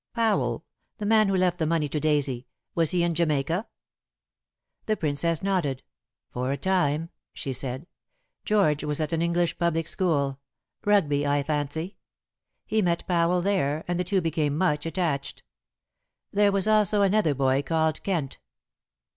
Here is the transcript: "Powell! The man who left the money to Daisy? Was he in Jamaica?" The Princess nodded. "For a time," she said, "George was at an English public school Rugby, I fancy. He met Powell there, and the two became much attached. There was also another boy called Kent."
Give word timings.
"Powell! 0.15 0.65
The 0.97 1.05
man 1.05 1.27
who 1.27 1.35
left 1.35 1.59
the 1.59 1.67
money 1.67 1.87
to 1.89 1.99
Daisy? 1.99 2.47
Was 2.73 2.89
he 2.89 3.03
in 3.03 3.13
Jamaica?" 3.13 3.67
The 4.87 4.97
Princess 4.97 5.43
nodded. 5.43 5.83
"For 6.31 6.51
a 6.51 6.57
time," 6.57 7.11
she 7.33 7.53
said, 7.53 7.85
"George 8.43 8.83
was 8.83 8.99
at 8.99 9.13
an 9.13 9.21
English 9.21 9.59
public 9.59 9.87
school 9.87 10.39
Rugby, 10.85 11.27
I 11.27 11.43
fancy. 11.43 11.97
He 12.65 12.81
met 12.81 13.05
Powell 13.07 13.43
there, 13.43 13.85
and 13.87 13.99
the 13.99 14.03
two 14.03 14.21
became 14.21 14.57
much 14.57 14.87
attached. 14.87 15.43
There 16.33 16.51
was 16.51 16.67
also 16.67 17.03
another 17.03 17.35
boy 17.35 17.61
called 17.61 18.01
Kent." 18.01 18.39